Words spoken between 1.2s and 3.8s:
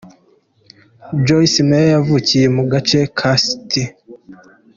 Joyce Meyer yavukiye mu gace ka St.